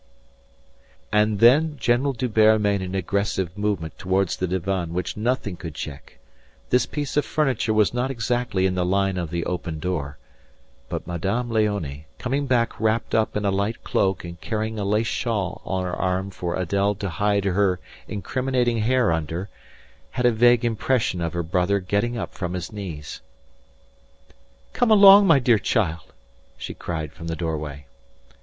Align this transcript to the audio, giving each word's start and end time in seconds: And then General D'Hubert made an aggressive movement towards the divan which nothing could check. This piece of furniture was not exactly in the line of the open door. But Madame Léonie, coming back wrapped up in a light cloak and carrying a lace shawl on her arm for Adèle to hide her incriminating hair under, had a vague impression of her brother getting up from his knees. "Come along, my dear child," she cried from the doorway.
And 1.11 1.37
then 1.39 1.77
General 1.79 2.13
D'Hubert 2.13 2.57
made 2.59 2.81
an 2.81 2.95
aggressive 2.95 3.55
movement 3.55 3.99
towards 3.99 4.35
the 4.35 4.47
divan 4.47 4.93
which 4.95 5.15
nothing 5.15 5.55
could 5.55 5.75
check. 5.75 6.17
This 6.71 6.87
piece 6.87 7.17
of 7.17 7.23
furniture 7.23 7.71
was 7.71 7.93
not 7.93 8.09
exactly 8.09 8.65
in 8.65 8.73
the 8.73 8.83
line 8.83 9.15
of 9.19 9.29
the 9.29 9.45
open 9.45 9.77
door. 9.77 10.17
But 10.89 11.05
Madame 11.05 11.51
Léonie, 11.51 12.05
coming 12.17 12.47
back 12.47 12.79
wrapped 12.79 13.13
up 13.13 13.37
in 13.37 13.45
a 13.45 13.51
light 13.51 13.83
cloak 13.83 14.23
and 14.23 14.41
carrying 14.41 14.79
a 14.79 14.83
lace 14.85 15.05
shawl 15.05 15.61
on 15.65 15.83
her 15.83 15.93
arm 15.95 16.31
for 16.31 16.55
Adèle 16.57 16.97
to 16.97 17.07
hide 17.07 17.45
her 17.45 17.79
incriminating 18.07 18.79
hair 18.79 19.11
under, 19.11 19.49
had 20.09 20.25
a 20.25 20.31
vague 20.31 20.65
impression 20.65 21.21
of 21.21 21.33
her 21.33 21.43
brother 21.43 21.79
getting 21.79 22.17
up 22.17 22.33
from 22.33 22.55
his 22.55 22.71
knees. 22.73 23.21
"Come 24.73 24.89
along, 24.89 25.27
my 25.27 25.37
dear 25.37 25.59
child," 25.59 26.11
she 26.57 26.73
cried 26.73 27.13
from 27.13 27.27
the 27.27 27.35
doorway. 27.35 27.85